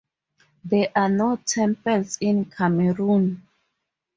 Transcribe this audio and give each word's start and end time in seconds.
There 0.65 0.91
are 0.95 1.09
no 1.09 1.35
temples 1.45 2.17
in 2.21 2.45
Cameroon. 2.45 3.43